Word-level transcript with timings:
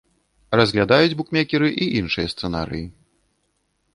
Разглядаюць 0.59 1.13
букмекеры 1.19 1.69
і 1.85 1.91
іншыя 2.01 2.27
сцэнарыі. 2.35 2.83